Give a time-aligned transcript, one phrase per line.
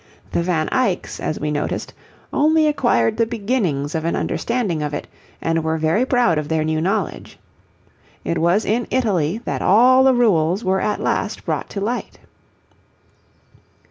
[0.31, 1.93] The Van Eycks, as we noted,
[2.33, 5.05] only acquired the beginnings of an understanding of it,
[5.43, 7.37] and were very proud of their new knowledge.
[8.25, 12.17] It was in Italy that all the rules were at last brought to light.